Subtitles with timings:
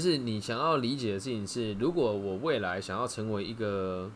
[0.00, 4.10] 就是你想要理解的事情是，如果我未来想要成为一个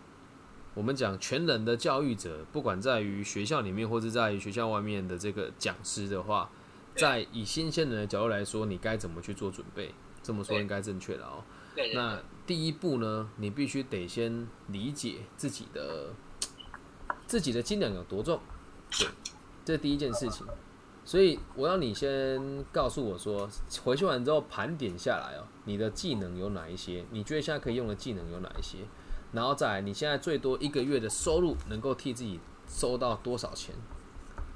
[0.73, 6.51] 我们讲全人的教育者，不管在于学校里面或者在于学校外面的这个讲师的话，
[6.97, 9.93] 在以新鲜人的角度来说，你该怎么去做准备？
[10.23, 11.45] 这么说应该正确了哦。
[11.93, 16.15] 那第一步呢，你必须得先理解自己的
[17.27, 18.41] 自己的斤两有多重，
[18.99, 19.07] 对，
[19.67, 20.47] 这是第一件事情。
[21.05, 23.47] 所以我要你先告诉我说，
[23.85, 27.05] 回去完之后盘点下来哦，你的技能有哪一些？
[27.11, 28.79] 你觉得现在可以用的技能有哪一些？
[29.33, 33.75] 然后再来，你现在最多一个月的收入能够替自己收到多少钱？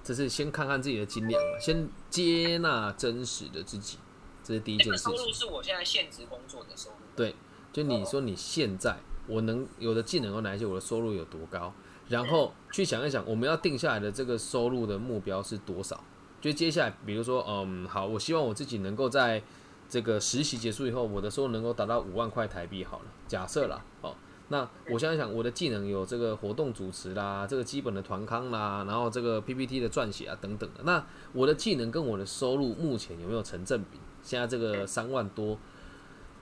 [0.04, 3.98] 这是先看看自己的斤两嘛，先接纳真实的自己，
[4.42, 5.32] 这是第一件事情个收入。
[5.32, 6.96] 是我现在现职工作的收入。
[7.16, 7.34] 对，
[7.72, 8.96] 就你说你现在
[9.26, 11.74] 我能有的技能有哪一些，我的收入有多高，
[12.08, 16.02] 然后去想一想，我们要定下来的这个收入的目标是多少？
[16.40, 19.42] 就接下来，比如说，嗯，好，我希望我自己能够在
[19.88, 22.84] 这个实习结束以后，我的收入能够达到五万块台币。
[22.84, 24.14] 好了，假设啦，哦，
[24.48, 30.82] 那我想想，我的技能有这个活动主持啦，这个基本的团康啦，然后这个 PPT 的撰写啊等等的。
[30.84, 33.98] 那我的技能跟我的收入目前有没有成正比？
[34.22, 35.58] 现在这个三万多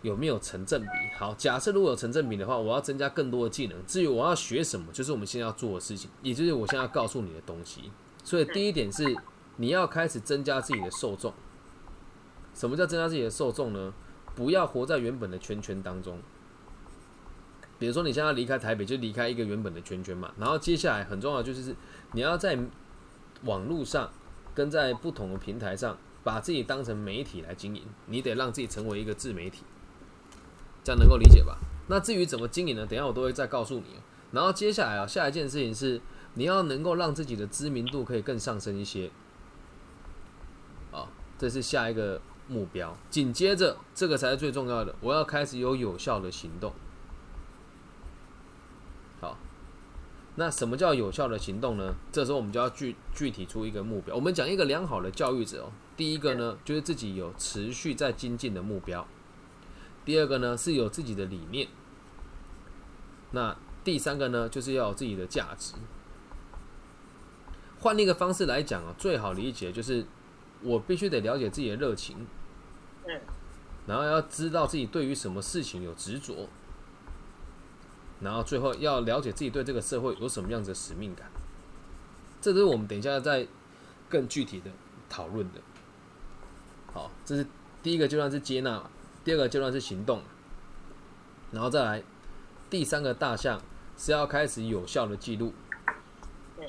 [0.02, 0.88] 有没有成正比？
[1.16, 3.86] 好，假设如果有成正比的话，我要增加更多的技能。
[3.86, 7.92] 至于我要学什么，就是我们现在要做的事情，也就是我现在要告诉你的东西。
[8.24, 9.04] 所以第一点是
[9.56, 11.32] 你要开始增加自己的受众。
[12.56, 13.92] 什么叫增加自己的受众呢？
[14.34, 16.18] 不要活在原本的圈圈当中。
[17.78, 20.32] 比如说你现在离开台北，就离开一个原本的圈圈嘛。
[20.38, 21.76] 然后接下来很重要就是
[22.12, 22.58] 你要在
[23.44, 24.10] 网络上
[24.54, 27.82] 跟在不同的平台上，把自己当成媒体来经营。
[28.06, 29.62] 你得让自己成为一个自媒体，
[30.82, 31.58] 这样能够理解吧？
[31.88, 32.86] 那至于怎么经营呢？
[32.86, 33.84] 等下我都会再告诉你。
[34.32, 36.00] 然后接下来啊，下一件事情是
[36.34, 39.10] 你要能够让自己的知名度可以更上升一些。
[40.90, 42.96] 啊，这是下一个目标。
[43.10, 46.72] 紧接着，这个才是最重要的，我要开始有有效的行动。
[49.20, 49.38] 好，
[50.36, 51.94] 那什么叫有效的行动呢？
[52.12, 54.14] 这时候我们就要具具体出一个目标。
[54.14, 59.06] 我们讲一个良好的教育者哦，第一个呢就是自己有持续在精进的目标，
[60.04, 61.68] 第二个呢是有自己的理念，
[63.30, 65.74] 那第三个呢就是要有自己的价值。
[67.80, 70.04] 换另一个方式来讲啊，最好理解就是
[70.62, 72.26] 我必须得了解自己的热情，
[73.06, 73.20] 嗯，
[73.86, 76.48] 然后要知道自己对于什么事情有执着，
[78.20, 81.30] 然后最后要了解自己对这个社会有什么样子的使命感。
[82.40, 83.46] 这都是我们等一下再
[84.08, 84.70] 更具体的
[85.08, 85.60] 讨论的。
[86.92, 87.46] 好，这是
[87.82, 88.82] 第一个阶段是接纳，
[89.24, 90.22] 第二个阶段是行动，
[91.52, 92.02] 然后再来
[92.68, 93.60] 第三个大项
[93.96, 95.52] 是要开始有效的记录。
[96.58, 96.66] 嗯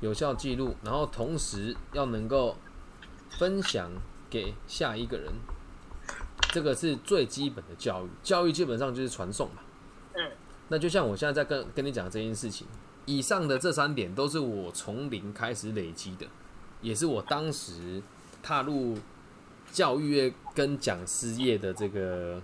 [0.00, 2.56] 有效记录，然后同时要能够
[3.30, 3.90] 分享
[4.30, 5.32] 给下一个人，
[6.52, 8.08] 这个是最基本的教育。
[8.22, 9.62] 教育基本上就是传送嘛。
[10.14, 10.30] 嗯，
[10.68, 12.66] 那就像我现在在跟跟你讲这件事情，
[13.06, 16.26] 以上的这三点都是我从零开始累积的，
[16.80, 18.02] 也是我当时
[18.42, 18.96] 踏入
[19.70, 22.40] 教育业跟讲师业的这个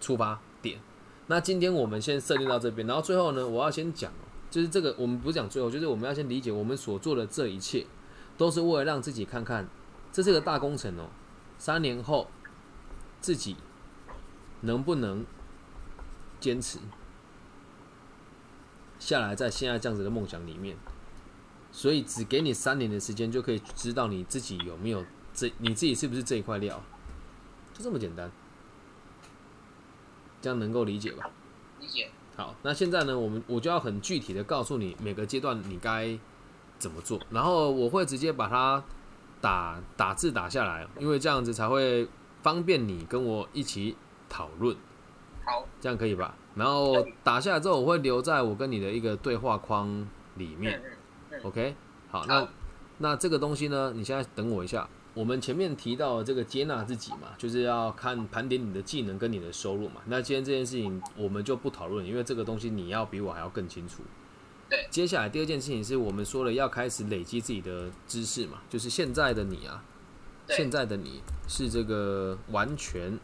[0.00, 0.78] 出发点。
[1.26, 7.84] 那今天我们先设定到这边，然后最后呢，我要先讲哦，就是这个我们不是讲最后，就是我们要先理解我们所做的这一切，
[8.38, 9.68] 都是为了让自己看看，
[10.12, 11.08] 这是个大工程哦，
[11.58, 12.28] 三年后
[13.20, 13.56] 自己
[14.62, 15.24] 能不能
[16.40, 16.78] 坚持
[18.98, 20.76] 下来，在现在这样子的梦想里面，
[21.70, 26.82] 所以只给你三年的时间，就可以知道你自己有没有这你自己是不是这一块料，
[27.72, 28.30] 就这么简单，
[30.42, 31.30] 这样能够理解吧？
[31.80, 32.10] 理解。
[32.36, 36.18] 好，那现在呢，我们我就要很具体的告诉你每个阶段你该
[36.78, 38.82] 怎么做，然后我会直接把它
[39.40, 42.08] 打打字打下来，因为这样子才会
[42.42, 43.96] 方便你跟我一起
[44.28, 44.76] 讨论，
[45.44, 46.34] 好，这样可以吧？
[46.54, 50.82] 然后打下来之后，我会留在我跟你的一个对话框里面
[51.42, 51.74] ，OK？
[52.10, 52.48] 好，那好
[52.98, 54.88] 那这个东西呢，你现在等我一下。
[55.14, 60.00] 我们前面提到的这个接纳自己嘛，就是要看盘点你的技能跟你的收入嘛。
[60.06, 64.02] 那今天这件事情我们就不讨论，因为这个东西你要比我还要更清楚。
[64.68, 64.86] 对。
[64.90, 69.82] 接下来第二件事情是我们说了要开始累积自己的知识嘛，就是现在的你啊，
[70.48, 73.18] 现在的你是这个完全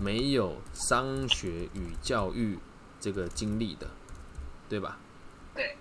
[0.00, 2.58] 没有商学与教育
[3.00, 3.88] 这个经历的，
[4.68, 4.98] 对吧？
[5.54, 5.76] 对，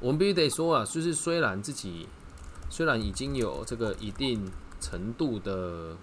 [0.00, 2.08] 我们必须得说啊，就是虽然自己
[2.70, 4.50] 虽然已经有这个一定
[4.80, 5.96] 程度的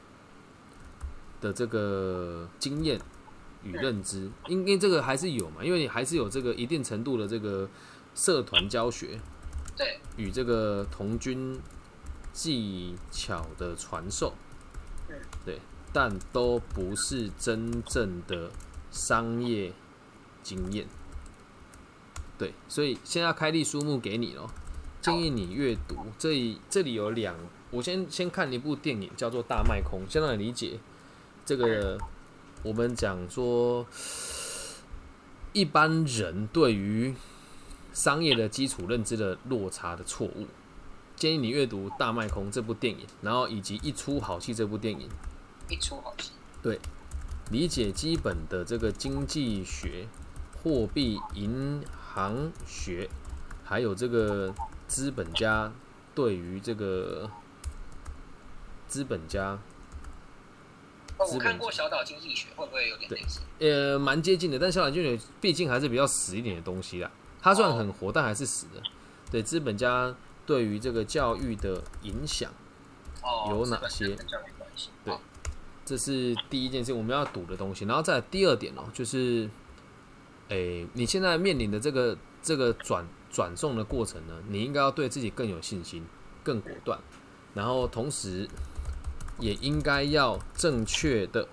[1.40, 3.00] 的这个经验
[3.64, 7.70] 与认知，因为这个还是有嘛，因为你还是有这个一定程度的这个
[8.16, 9.20] 社团教学
[9.78, 11.60] 对，与这个童军
[12.34, 14.34] 技巧的传授
[15.10, 15.16] 嗯，
[15.46, 15.60] 对，
[15.94, 18.52] 但都不是真正的
[18.90, 19.72] 商业
[20.42, 20.88] 经验。
[22.38, 24.50] 对，所以现在开立书目给你咯，
[25.02, 25.98] 建议你阅读。
[26.18, 27.36] 这里这里有两，
[27.70, 30.80] 我先先看一部电影，叫做《大卖空》，先让你理解
[31.46, 32.00] 这个。
[32.64, 33.88] 我们讲说，
[35.52, 37.16] 一般人对于
[37.92, 40.46] 商业的基础认知的落差的错误。
[41.16, 45.10] 建议你阅读《大卖空》这部电影，然后以及《一出好戏》这部电影。
[45.70, 46.32] 一出好戏。
[46.62, 46.80] 对，
[47.52, 50.08] 理解基本的这个经济学、
[50.62, 51.82] 货币、银
[52.14, 53.10] 行学，
[53.64, 54.54] 还有这个
[54.88, 55.72] 资本家
[56.14, 57.30] 对于这个
[58.88, 59.58] 资本家。
[61.26, 63.42] 我看过《小岛经济学》，会不会有点类似？
[63.60, 67.12] 呃，蛮接近的，但《小岛经济学》毕竟还是比较死一点的东西啦。
[67.42, 68.82] 它虽然很活，但还是死的。
[69.32, 70.16] 对，资本家。
[70.44, 72.52] 对于这个教育的影响
[73.48, 74.18] 有哪些？
[75.06, 75.16] 对，
[75.86, 77.86] 这是第一件事我们要赌的东西。
[77.86, 79.48] 然后再第二点哦，就是，
[80.50, 86.06] 诶，你现在面临的这个这个转转送的过程呢，你应该要对自己更有信心，
[86.44, 87.00] 更果断，
[87.54, 88.50] 然后同时
[89.42, 91.50] 也应该要正确的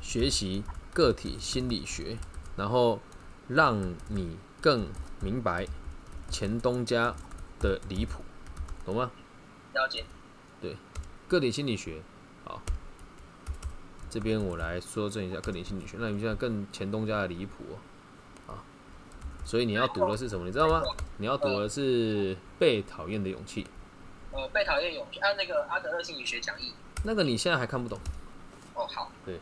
[0.00, 0.64] 学习
[0.94, 2.16] 个体心理学，
[2.56, 3.00] 然后
[3.48, 4.86] 让你更
[5.20, 5.66] 明白。
[6.30, 7.14] 前东家
[7.60, 8.24] 的离谱，
[8.84, 9.12] 懂吗？
[9.72, 10.04] 了解。
[10.60, 10.76] 对，
[11.28, 12.02] 个体心理学，
[12.44, 12.60] 好，
[14.10, 15.96] 这边我来说正一下个体心理学。
[16.00, 17.62] 那你们现在更前东家的离谱
[18.48, 18.64] 啊，
[19.44, 20.44] 所以你要读的是什么？
[20.46, 20.82] 你知道吗？
[21.18, 23.64] 你要读的是被讨厌的勇气。
[24.54, 26.72] 呃，被讨厌勇气，按那个阿德勒心理学讲义。
[27.02, 27.98] 那个你现在还看不懂？
[28.74, 29.10] 哦，好。
[29.26, 29.38] 对，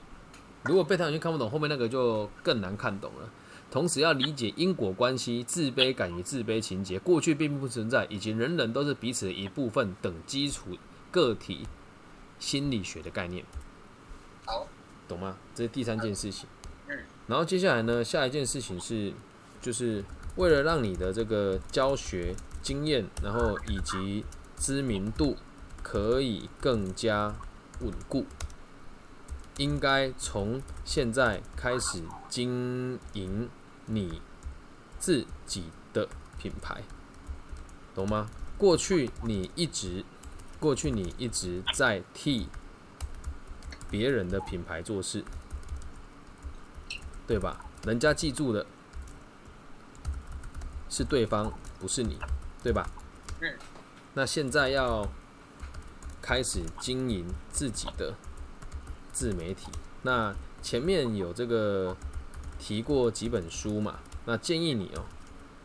[0.64, 3.28] 如果被讨厌看不懂，后面那个就更难看懂了。
[3.70, 10.76] 同时要理解因果关系、自卑感与自卑情节，过去并不存在，以及人人都是彼此的一部分等基础
[11.10, 11.66] 个体
[12.38, 13.44] 心理学的概念。
[14.44, 14.66] 好，
[15.08, 15.36] 懂吗？
[15.54, 16.48] 这是第三件事情。
[16.88, 16.98] 嗯。
[17.26, 19.12] 然后接下来呢，下一件事情是，
[19.60, 20.04] 就是
[20.36, 24.22] 为了让你的这个教学经验，然后以及
[24.62, 25.36] 知名度
[25.82, 27.34] 可以更加
[27.80, 28.24] 稳固。
[29.56, 33.50] 应该从现在开始经营。
[33.84, 34.22] 你
[34.96, 36.84] 自己的品牌，
[37.96, 38.28] 懂吗？
[38.56, 40.04] 过去你一直，
[40.60, 42.48] 过去你一直在替
[43.90, 45.24] 别人的品牌做事，
[47.26, 47.64] 对吧？
[47.84, 48.64] 人家记住的
[50.88, 52.16] 是对方，不是你，
[52.62, 52.88] 对吧？
[53.40, 53.52] 嗯。
[54.14, 55.08] 那现在要
[56.20, 58.14] 开始经营自己的
[59.12, 59.68] 自媒体，
[60.02, 61.96] 那前面有这个。
[62.58, 63.98] 提过几本书嘛？
[64.24, 65.02] 那建议你哦，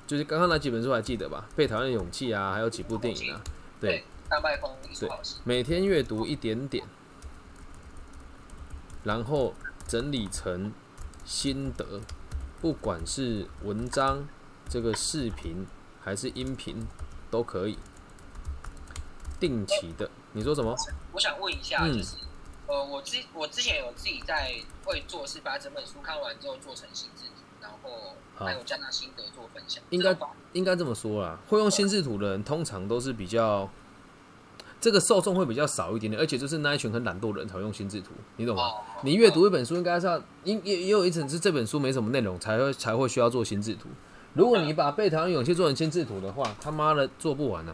[0.07, 1.47] 就是刚刚那几本书还记得吧？
[1.55, 3.39] 被讨厌的勇气啊，还有几部电影啊，
[3.79, 5.07] 对，大麦风，对，
[5.44, 6.83] 每天阅读一点点，
[9.03, 9.53] 然后
[9.88, 10.73] 整理成
[11.23, 12.01] 心得，
[12.59, 14.27] 不管是文章、
[14.67, 15.67] 这个视频
[16.01, 16.88] 还是音频
[17.29, 17.77] 都可以，
[19.39, 20.10] 定期的。
[20.34, 20.75] 你说什么？
[21.13, 22.16] 我想问一下，就是。
[22.68, 24.51] 呃，我之我之前有自己在
[24.84, 27.31] 会做，是把整本书看完之后做成心智图，
[27.62, 29.81] 然后还有加纳心得做分享。
[29.89, 30.13] 应该
[30.51, 33.69] 应该这么说啦，会用心智图的人通常都是比较
[34.81, 38.63] 这个受众会比较少一点点，而且就是那一群很懒惰的人才用心智图，你懂吗？
[39.01, 43.88] 你阅读一本书应该是要，因也也有一层是这本书没什么内容才会才会需要做心智图。
[44.33, 47.73] 如果你把被讨厌勇气做成心智图的话，他妈的做不完呢。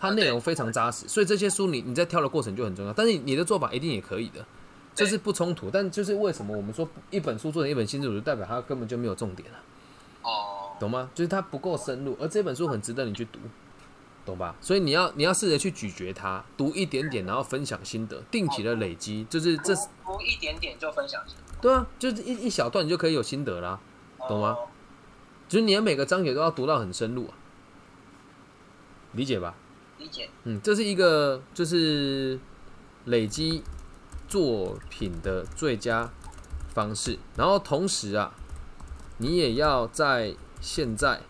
[0.00, 2.92] 它内容非常扎实，所以这些书你你在挑的过程就很重要。
[2.94, 4.42] 但是你的做法一定也可以的，
[4.94, 5.70] 这是不冲突。
[5.70, 9.58] 但就是为什么我们说一本书做成一本新书，就代表它根本就没有重点了。
[10.22, 11.10] 哦，懂吗？
[11.14, 13.38] 就是它不够深入，而这本书很值得你去读，
[14.24, 14.56] 懂吧？
[14.62, 21.58] 所以你要你要试着去咀嚼它，读一点点，然后分享心得，定期的累积，就是这读一点点就分享心得。
[21.60, 23.78] 对啊，就是一一小段你就可以有心得啦，
[24.26, 24.56] 懂吗？
[25.46, 27.34] 就是你的每个章节都要读到很深入啊，
[29.12, 29.54] 理解吧？
[30.00, 32.40] 理解，嗯，这是一个就是
[33.04, 33.62] 累积
[34.26, 36.10] 作品的最佳
[36.72, 37.18] 方式。
[37.36, 38.32] 然后同时啊，
[39.18, 41.20] 你也要在现在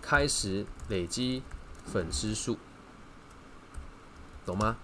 [0.00, 1.42] 开始累积
[1.84, 2.56] 粉丝数，
[4.46, 4.76] 懂吗？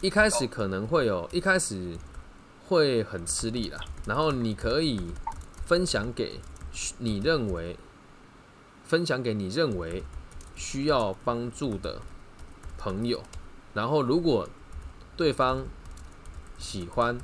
[0.00, 1.98] 一开始可能会有，一开始
[2.68, 3.80] 会很吃力啦。
[4.06, 5.00] 然后你可以
[5.66, 6.40] 分享给
[6.98, 7.76] 你认为
[8.84, 10.04] 分享给你认为
[10.54, 12.00] 需要帮助的。
[12.84, 13.22] 朋友，
[13.72, 14.46] 然后如果
[15.16, 15.64] 对方
[16.58, 17.18] 喜欢，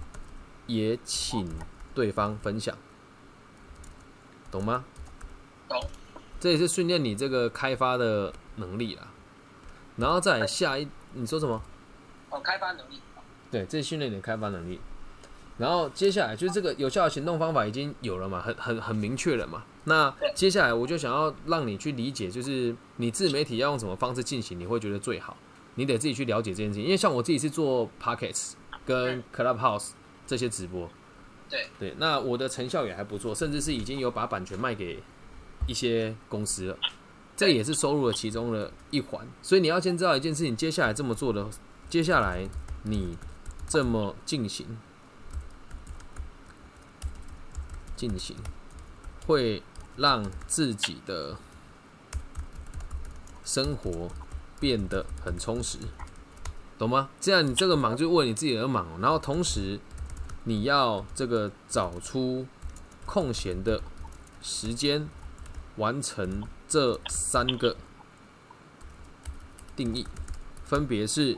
[0.67, 1.47] 也请
[1.95, 2.75] 对方分享，
[4.51, 4.87] 懂吗？
[5.69, 5.79] 懂。
[6.41, 9.09] 这也是训练你这个开发的能力啦。
[9.97, 11.61] 然后再下一，你说什么？
[12.31, 12.99] 哦，开发能力。
[13.51, 14.81] 对，这训练你的开发能力。
[15.59, 19.65] 然后接下来就是这个有效的行动方法已经有了嘛，很很很明确了嘛。
[19.85, 25.37] 那接下来我就想要让你去理解，就是你自媒体要用什么方式进行，你会觉得最好。
[25.81, 28.53] 你得自己去了解这件事情，因为像我自己是做 pockets
[28.85, 29.93] 跟 clubhouse
[30.27, 30.87] 这些直播，
[31.49, 35.03] 对对，那我的成效也还不错，甚至是已经有把版权卖给
[35.67, 36.79] 一些公司了，
[37.35, 39.27] 这也是收入的其中的一环。
[39.41, 41.49] 所以你要先知道一件事情，接下来这么做的，
[41.89, 42.47] 接下来
[42.83, 43.17] 你
[43.67, 44.67] 这么进行。
[47.97, 48.35] 进行
[49.27, 49.63] 会
[49.97, 51.37] 让自己的
[53.45, 54.09] 生活
[54.61, 55.79] 变得很充实，
[56.79, 57.09] 懂吗？
[57.21, 59.81] 这样你这个忙就为你自己而忙，然后同时
[60.45, 62.47] 你要这个找出
[63.07, 63.83] 空闲的
[64.41, 65.09] 时间，
[65.77, 67.77] 完成这三个
[69.75, 70.07] 定义，
[70.65, 71.37] 分别是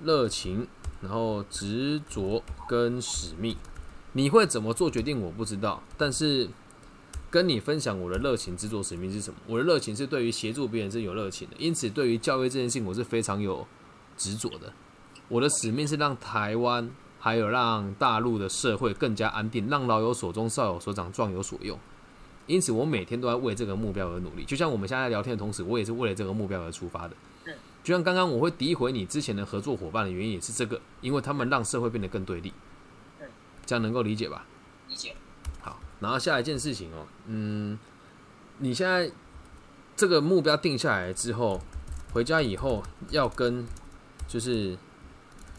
[0.00, 0.66] 热情，
[1.00, 3.56] 然后执着跟使命。
[4.12, 5.20] 你会怎么做决定？
[5.20, 6.48] 我不知道，但是
[7.30, 9.38] 跟你分享我的热情、制作使命是什么？
[9.46, 13.66] 我的热情是对于协助别人是有热情的，因此对于教育这件事情，我是非常有
[14.16, 14.72] 执着的。
[15.28, 21.78] 我的使命是让台湾还有让大陆的社会更加安定，让老有所终，少有所长，壮有所用。
[22.46, 24.42] 因此，我每天都在为这个目标而努力。
[24.44, 27.14] 就像我们现在聊天的同时，我也是为了这个目标而出发的。
[27.84, 32.52] 就像刚刚我会诋毁你之前的合作伙伴的原因也是这个，因为他们让社会变得更对立。
[33.66, 34.46] 这样能够理解吧？
[34.88, 35.14] 理解。
[36.00, 37.78] 好，然后下一件事情哦，嗯，
[38.58, 39.10] 你现在
[39.96, 41.60] 这个目标定下来之后，
[42.12, 43.66] 回家以后要跟
[44.26, 44.76] 就是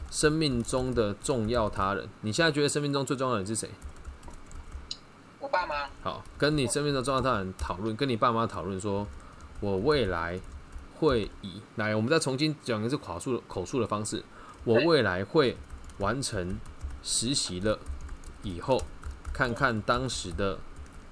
[0.10, 3.70] 生命中的重要他人，你现在觉得生命中最重要的人是谁？
[5.40, 5.88] 我爸妈。
[6.02, 9.08] 好，跟你生命中重要他人讨论，跟你爸妈讨论，说
[9.60, 10.40] 我未来
[10.96, 14.24] 会以来，我们再重新讲一次口述口述的方式，
[14.64, 15.58] 我未来会
[15.98, 16.58] 完成
[17.04, 17.80] 实习了。
[18.42, 18.82] 以后
[19.40, 20.60] 看看当时的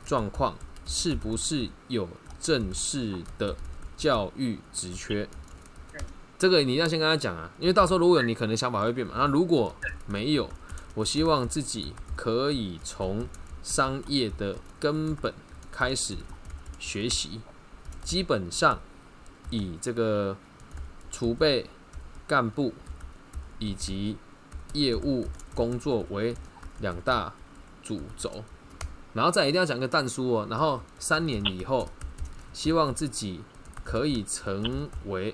[0.05, 0.53] 状况
[0.85, 2.09] 是不是有
[2.41, 3.55] 正式的
[3.95, 5.29] 教育职缺。
[6.37, 9.13] 这个你要先跟他讲啊，因为到时候如果有你可能想法会变嘛。
[9.15, 9.73] 那如果
[10.07, 10.49] 没有，
[10.93, 13.25] 我希望自己可以从
[13.63, 15.33] 商业的根本
[15.71, 16.17] 开始
[16.77, 17.39] 学习，
[18.03, 18.81] 基本上
[19.51, 20.35] 以这个
[21.09, 21.69] 储备
[22.27, 22.73] 干部
[23.57, 24.17] 以及
[24.73, 26.35] 业务工作为。
[26.79, 27.33] 两大
[27.87, 28.43] 主轴，
[29.13, 30.47] 然后再一定要讲个淡书哦。
[30.49, 31.87] 然后三年以后，
[32.51, 33.39] 希望自己
[33.85, 35.33] 可以成为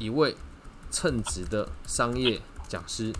[0.00, 0.34] 一位
[0.90, 3.12] 称职的商业讲师，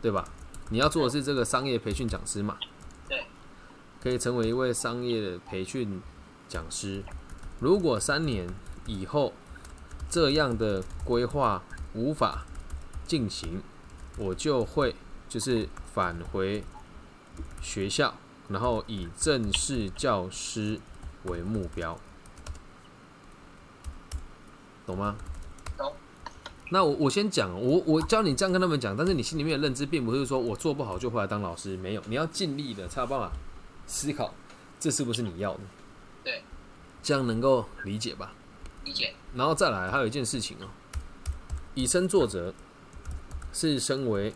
[0.00, 0.28] 对吧？
[0.68, 2.56] 你要做的是这个商业培训讲师嘛？
[3.08, 3.26] 对，
[4.00, 6.00] 可以成为一位商业的培训
[6.48, 7.02] 讲师。
[7.58, 8.48] 如果三年
[8.86, 9.32] 以后
[10.08, 12.46] 这样的规划无法
[13.08, 13.60] 进行，
[14.16, 14.94] 我就会。
[15.30, 16.64] 就是返回
[17.62, 18.12] 学校，
[18.48, 20.80] 然后以正式教师
[21.22, 21.96] 为目标，
[24.84, 25.14] 懂吗？
[25.78, 25.94] 懂。
[26.70, 33.30] 那我我先讲，我我教你这样跟他们讲，但是你心里面的认知并不是说我做不好就回来当老师，没有，你要尽力的才有办法
[33.86, 34.34] 思考
[34.80, 35.60] 这是不是你要的。
[36.24, 36.42] 对。
[37.04, 38.32] 这样能够理解吧？
[38.84, 39.14] 理解。
[39.36, 40.66] 然后再来，还有一件事情哦，
[41.76, 42.52] 以身作则
[43.52, 44.34] 是身为。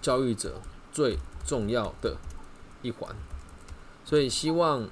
[0.00, 0.60] 教育者
[0.92, 2.16] 最重要的
[2.82, 3.14] 一环，
[4.04, 4.88] 所以希望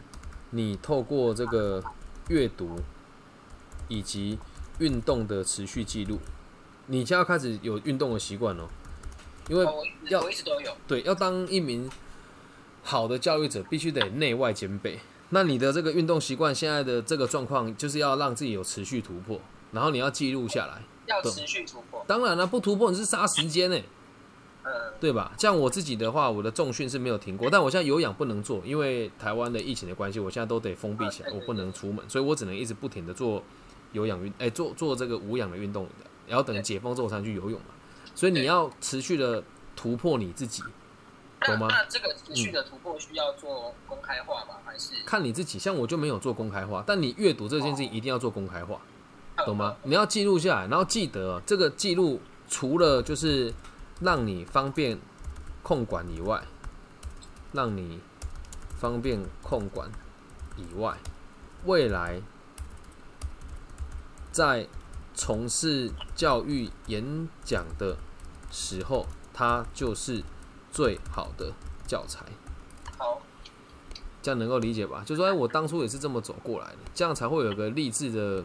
[0.50, 1.82] 你透过这个
[2.28, 2.80] 阅读
[3.88, 4.38] 以及
[4.78, 6.18] 运动的持续记录，
[6.86, 8.68] 你就要开始有运动的习惯哦。
[9.48, 9.64] 因为
[10.10, 11.90] 要我一直都有对，要当一名
[12.82, 15.00] 好的教育者，必须得内外兼备。
[15.30, 19.40] 那你的这个运动习惯现在的这个状况，就是要让自己有持续突破，
[19.72, 22.04] 然后你要记录下来，要持续突破。
[22.06, 23.78] 当然了，不突破你是杀时间呢。
[25.00, 25.32] 对吧？
[25.38, 33.40] 像我自己的话，我的重训是没有停过，但我现在有氧不能做，因为台湾的疫情的关系，我现在都得封闭起来，我不能出门，所以我只能一直不停的做
[33.92, 35.86] 有氧运，哎，做做这个无氧的运动，
[36.26, 37.66] 然后等解封之后才去游泳嘛。
[38.14, 39.40] 所以你要持续的
[39.76, 40.64] 突破你自己，
[41.42, 41.68] 懂吗？
[41.70, 44.56] 那这个持续的突破需要做公开化吗？
[44.64, 45.60] 还是看你自己？
[45.60, 48.80] 像我就没有做公开化，但你阅读这件事情一定要做公开化，
[49.46, 49.76] 懂吗？
[49.84, 53.54] 你要记录下来，然后记得这个记录除了就是。
[54.00, 54.98] 让你方便
[55.62, 56.44] 控管以外，
[57.52, 58.00] 让你
[58.78, 59.90] 方便控管
[60.56, 60.98] 以外，
[61.64, 62.22] 未来
[64.30, 64.68] 在
[65.14, 67.96] 从事教育演讲的
[68.52, 70.22] 时候，它就是
[70.70, 71.52] 最好的
[71.86, 72.24] 教材。
[72.96, 73.20] 好，
[74.22, 75.02] 这样能够理解吧？
[75.04, 78.44] 就说，哎，我当初也是这么走过来的，这样才会有个励志的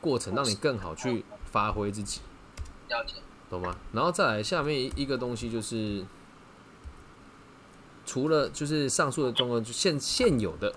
[0.00, 2.20] 过程，让你更好去发挥自己。
[2.88, 3.16] 了解。
[3.48, 3.76] 懂吗？
[3.92, 6.04] 然后再来下面一个东西就是，
[8.04, 10.74] 除了就是上述的状况，就现现有的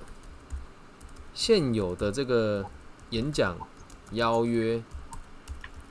[1.33, 2.65] 现有的这个
[3.09, 3.57] 演讲
[4.11, 4.83] 邀约，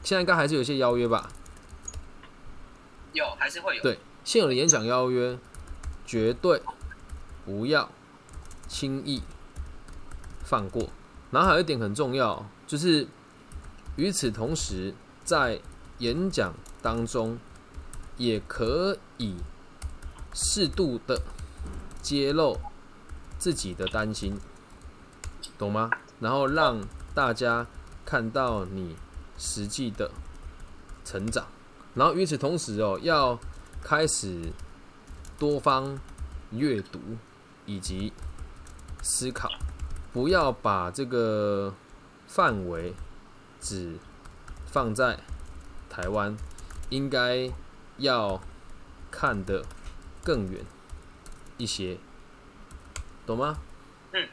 [0.03, 1.29] 现在应该还是有些邀约吧？
[3.13, 3.83] 有，还是会有。
[3.83, 5.39] 对，现有的演讲邀约，
[6.07, 6.63] 绝对
[7.45, 7.91] 不要
[8.69, 9.23] 轻易
[10.45, 10.91] 放过。
[11.31, 13.07] 然后还有一点很重要，就是
[13.97, 14.95] 与此同时，
[15.25, 15.61] 在
[15.99, 17.39] 演讲当中，
[18.17, 19.37] 也可以
[20.33, 21.21] 适度的
[22.01, 22.59] 揭露
[23.39, 24.39] 自己的担心，
[25.59, 25.91] 懂吗？
[26.21, 26.81] 然后让
[27.15, 27.67] 大家
[28.05, 28.97] 看到你
[29.37, 30.11] 实际的
[31.05, 31.47] 成长。
[31.95, 33.39] 然后与此同时哦，要
[33.83, 34.53] 开始
[35.39, 35.99] 多方
[36.51, 37.01] 阅读
[37.67, 38.13] 以及
[39.03, 39.51] 思考。
[40.13, 41.75] 不要把这个
[42.27, 42.95] 范围
[43.61, 43.99] 只
[44.67, 45.21] 放在
[45.89, 46.37] 台湾，
[46.91, 47.51] 应该
[47.97, 48.41] 要
[49.11, 49.65] 看得
[50.25, 50.65] 更远
[51.57, 51.99] 一些，
[53.27, 53.59] 懂吗？
[54.13, 54.29] 嗯。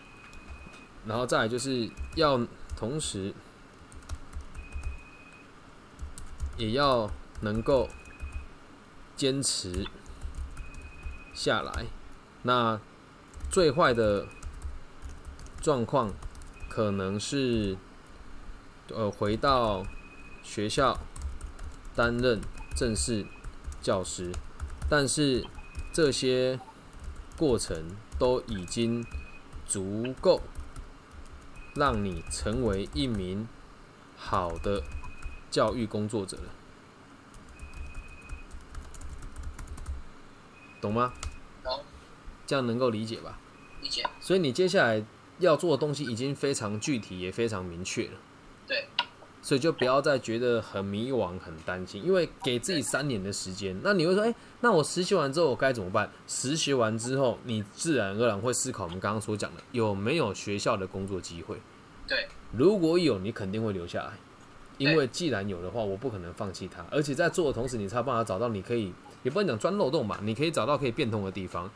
[1.05, 2.39] 然后再来就是要
[2.75, 3.33] 同时
[6.57, 7.09] 也要
[7.41, 7.89] 能够
[9.15, 9.85] 坚持
[11.33, 11.85] 下来。
[12.43, 12.79] 那
[13.51, 14.27] 最坏的。
[15.61, 16.13] 状况
[16.69, 17.75] 可能是，
[18.89, 19.83] 呃，回到
[20.43, 20.95] 学校
[21.95, 22.41] 担任
[22.75, 23.25] 正式
[23.81, 24.31] 教师，
[24.89, 25.45] 但是
[25.93, 26.59] 这些
[27.37, 29.05] 过程都已经
[29.65, 30.41] 足够
[31.73, 33.47] 让你成为一名
[34.17, 34.83] 好的
[35.49, 36.49] 教育工作者了，
[40.81, 41.13] 懂吗？
[41.63, 41.83] 懂，
[42.45, 43.39] 这样能够理解吧？
[43.81, 44.03] 理解。
[44.19, 45.03] 所以你接下来。
[45.39, 48.13] 要做的东西已经非常具体，也非常明确了。
[49.45, 53.79] 对，所以就不要再觉得很迷惘、很担心，因为给自己三年的时间。
[53.83, 56.09] 那你会说，哎，那我实习完之后我该怎么办？
[56.27, 61.57] 实习完之后，你自然而然会思考我们刚刚所讲的有没有学校的工作机会。
[62.07, 64.13] 对，如果有，你肯定会留下来，
[64.77, 66.85] 因为既然有的话，我不可能放弃它。
[66.91, 68.93] 而且在做的同时，你才有办法找到你可以，
[69.23, 71.69] 也不能讲钻漏洞吧，你可以找到可以变通的地方。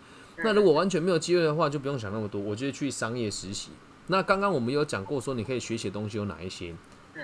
[0.44, 2.40] 那如果完全没有机会的话，就不用想那么多。
[2.40, 3.70] 我觉得去商业实习。
[4.08, 6.74] 那刚刚我们有讲过，说你可以学习的东西有哪一些？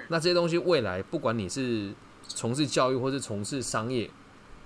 [0.07, 1.93] 那这些东西未来不管你是
[2.27, 4.09] 从事教育，或是从事商业，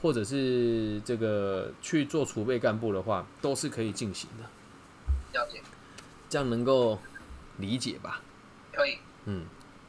[0.02, 5.40] 或者是这个去做储备干部的话，都是可以进行的。
[5.40, 5.62] 了解。
[6.30, 7.00] 这样能够
[7.58, 8.22] 理解吧？
[8.72, 8.98] 可以。
[9.26, 9.46] 嗯，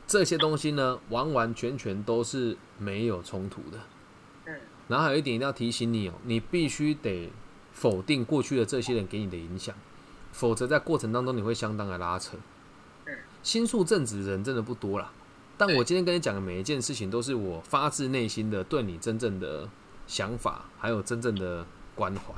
[0.07, 3.79] 这些东西呢，完完全全都是没有冲突的。
[4.47, 4.55] 嗯。
[4.89, 7.31] 然后还有一点一定要提醒你哦，你必须得。
[7.73, 9.75] 否定过去的这些人给你的影响，
[10.33, 12.37] 否则在过程当中你会相当的拉扯。
[13.43, 15.11] 心术正直的人真的不多了，
[15.61, 19.69] 但我今天跟你讲的每一件事情，都是我发自内心的对你真正的
[20.07, 22.33] 想法，还有真正的关怀。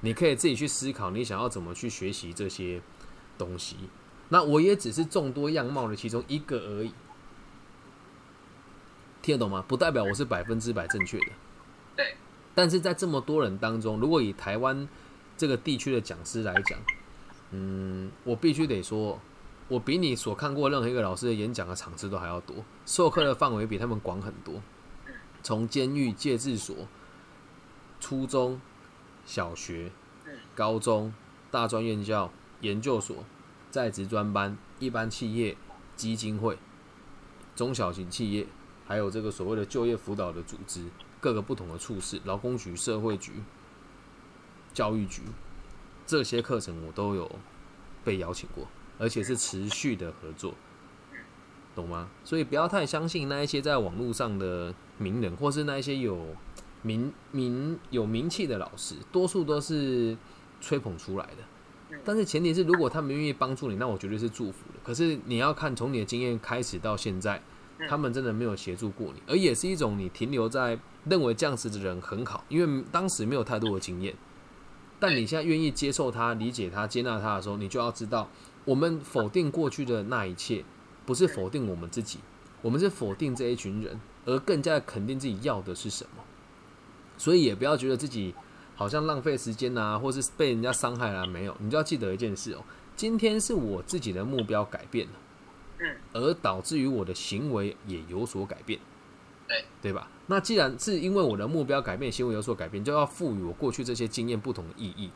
[0.00, 2.80] 你可以自己去思考，你想要怎么去学习这些
[3.36, 3.76] 东西。
[4.30, 6.94] 那我也只是众多样貌的其中一个而已，
[9.20, 9.62] 听得懂吗？
[9.68, 11.26] 不代表我是百分之百正确的。
[11.94, 12.14] 对。
[12.54, 14.88] 但是在这么多人当中，如果以台湾
[15.36, 16.78] 这个地区的讲师来讲，
[17.50, 19.20] 嗯，我必须得说，
[19.68, 24.62] 我比你所看过任何一个老师的演讲的场次都还要多，授课的范围比他们广很多。
[25.42, 26.76] 从监狱、戒治所、
[28.00, 28.60] 初中
[29.24, 29.90] 小学、
[30.54, 31.12] 高中、
[31.50, 33.24] 大专院校、研究所、
[33.70, 35.56] 在职专班、一般企业、
[35.96, 36.58] 基金会、
[37.56, 38.46] 中小型企业，
[38.86, 40.84] 还有这个所谓的就业辅导的组织。
[41.20, 43.32] 各个不同的处室，劳工局、社会局、
[44.74, 45.22] 教育局，
[46.04, 47.30] 这些课程我都有
[48.02, 48.66] 被邀请过，
[48.98, 50.54] 而且是持续的合作，
[51.74, 52.08] 懂吗？
[52.24, 56.36] 所以不要太相信那一些在网络上的名人，或是那一些有
[56.82, 60.16] 名名有名气的老师，多数都是
[60.60, 61.98] 吹捧出来的。
[62.04, 64.80] 但是前提是，如果他们愿意帮助你，那我绝对是祝福的。
[64.82, 67.42] 可是你要看从你的经验开始到现在。
[67.88, 74.14] 他们真的没有协助过你，而也是一种你停留在认为这样子的人很好，因为当时没有太多的经验。
[75.00, 78.28] 但你现在愿意接受他、理解他、接纳他的时候，你就要知道，
[78.64, 80.64] 我们否定过去的那一切，
[81.04, 82.18] 不是否定我们自己，
[82.60, 86.22] 我们是否定这一群人，而更加肯定自己要的是什么。
[87.18, 88.34] 所以也不要觉得自己
[88.74, 91.56] 好像浪费时间啊，或是被人家伤害了，没有。
[91.60, 92.64] 你就要记得一件事哦，
[92.96, 95.12] 今天是我自己的目标改变了。
[96.12, 98.78] 而导致于我的行为也有所改变，
[99.48, 100.08] 对对吧？
[100.28, 105.10] 那既然是因为我的目标改变，行为有所改变，就要赋予我过去这些经验不同的意义。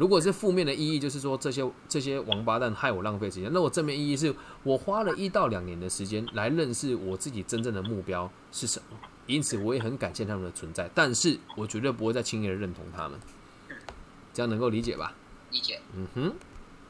[0.00, 3.50] 如果是负面的意义，就是说这些这些王八蛋害我浪费时间。
[3.52, 13.20] 那我正面意义是我花了一到两年的时间来认识我自己真正的目标是什么，因此我也很感谢他们的存在，但是我绝对不会再轻易的认同他们。
[14.32, 15.12] 这样能够理解吧？
[15.50, 15.78] 理解。
[15.94, 16.32] 嗯哼。